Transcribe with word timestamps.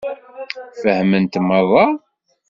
Fehment 0.81 1.33
meṛṛa? 1.47 1.85